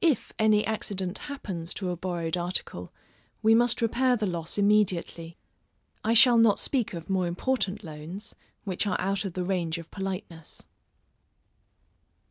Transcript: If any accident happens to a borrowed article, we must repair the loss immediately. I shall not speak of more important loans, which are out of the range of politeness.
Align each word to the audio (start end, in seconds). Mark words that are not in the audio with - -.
If 0.00 0.32
any 0.38 0.64
accident 0.64 1.18
happens 1.18 1.74
to 1.74 1.90
a 1.90 1.94
borrowed 1.96 2.38
article, 2.38 2.90
we 3.42 3.54
must 3.54 3.82
repair 3.82 4.16
the 4.16 4.24
loss 4.24 4.56
immediately. 4.56 5.36
I 6.02 6.14
shall 6.14 6.38
not 6.38 6.58
speak 6.58 6.94
of 6.94 7.10
more 7.10 7.26
important 7.26 7.84
loans, 7.84 8.34
which 8.64 8.86
are 8.86 8.98
out 8.98 9.26
of 9.26 9.34
the 9.34 9.44
range 9.44 9.76
of 9.76 9.90
politeness. 9.90 10.64